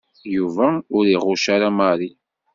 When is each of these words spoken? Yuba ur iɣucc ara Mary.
Yuba 0.35 0.67
ur 0.95 1.03
iɣucc 1.15 1.45
ara 1.55 1.69
Mary. 1.77 2.11